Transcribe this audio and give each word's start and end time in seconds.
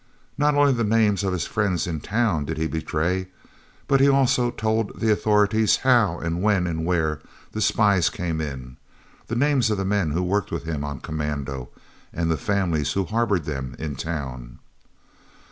Not 0.35 0.55
only 0.55 0.73
the 0.73 0.83
names 0.83 1.23
of 1.23 1.31
his 1.31 1.45
friends 1.45 1.85
in 1.85 1.99
town 1.99 2.45
did 2.45 2.57
he 2.57 2.65
betray, 2.65 3.27
but 3.87 3.99
he 3.99 4.09
also 4.09 4.49
told 4.49 4.99
the 4.99 5.11
authorities 5.11 5.77
how 5.85 6.17
and 6.17 6.41
when 6.41 6.65
and 6.65 6.87
where 6.87 7.19
the 7.51 7.61
spies 7.61 8.09
came 8.09 8.41
in, 8.41 8.77
the 9.27 9.35
names 9.35 9.69
of 9.69 9.77
the 9.77 9.85
men 9.85 10.09
who 10.09 10.23
worked 10.23 10.51
with 10.51 10.63
him 10.63 10.83
on 10.83 11.01
commando, 11.01 11.69
and 12.11 12.31
the 12.31 12.37
families 12.37 12.93
who 12.93 13.05
harboured 13.05 13.45
them 13.45 13.75
in 13.77 13.95
town. 13.95 14.57